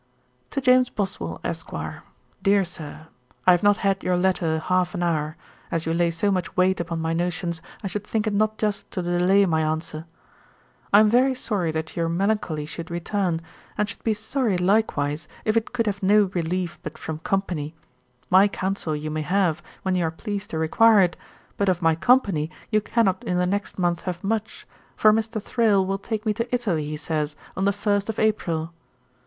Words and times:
'To 0.49 0.61
JAMES 0.61 0.89
BOSWELL, 0.89 1.39
ESQ. 1.43 1.75
'DEAR 2.41 2.65
SIR, 2.65 3.05
'I 3.45 3.51
have 3.51 3.61
not 3.61 3.77
had 3.85 4.01
your 4.03 4.17
letter 4.17 4.57
half 4.57 4.95
an 4.95 5.03
hour; 5.03 5.37
as 5.69 5.85
you 5.85 5.93
lay 5.93 6.09
so 6.09 6.31
much 6.31 6.57
weight 6.57 6.79
upon 6.79 6.99
my 6.99 7.13
notions, 7.13 7.61
I 7.83 7.87
should 7.87 8.07
think 8.07 8.25
it 8.25 8.33
not 8.33 8.57
just 8.57 8.89
to 8.93 9.03
delay 9.03 9.45
my 9.45 9.61
answer. 9.61 10.07
'I 10.91 10.99
am 11.01 11.09
very 11.11 11.35
sorry 11.35 11.69
that 11.73 11.95
your 11.95 12.09
melancholy 12.09 12.65
should 12.65 12.89
return, 12.89 13.41
and 13.77 13.87
should 13.87 14.03
be 14.03 14.15
sorry 14.15 14.57
likewise 14.57 15.27
if 15.45 15.55
it 15.55 15.71
could 15.71 15.85
have 15.85 16.01
no 16.01 16.31
relief 16.33 16.79
but 16.81 16.97
from 16.97 17.19
company. 17.19 17.75
My 18.31 18.47
counsel 18.47 18.95
you 18.95 19.11
may 19.11 19.21
have 19.21 19.61
when 19.83 19.93
you 19.93 20.03
are 20.05 20.09
pleased 20.09 20.49
to 20.49 20.57
require 20.57 21.01
it; 21.01 21.15
but 21.57 21.69
of 21.69 21.79
my 21.83 21.93
company 21.93 22.49
you 22.71 22.81
cannot 22.81 23.23
in 23.23 23.37
the 23.37 23.45
next 23.45 23.77
month 23.77 24.01
have 24.05 24.23
much, 24.23 24.65
for 24.95 25.13
Mr. 25.13 25.39
Thrale 25.39 25.85
will 25.85 25.99
take 25.99 26.25
me 26.25 26.33
to 26.33 26.51
Italy, 26.55 26.85
he 26.85 26.97
says, 26.97 27.35
on 27.55 27.65
the 27.65 27.71
first 27.71 28.09
of 28.09 28.17
April. 28.17 28.73